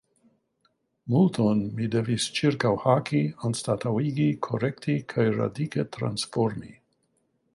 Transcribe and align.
Multon 1.15 1.59
mi 1.79 1.89
devis 1.95 2.25
ĉirkaŭhaki, 2.39 3.21
anstataŭigi, 3.49 4.27
korekti 4.49 4.97
kaj 5.13 5.27
radike 5.39 5.89
transformi. 5.99 6.73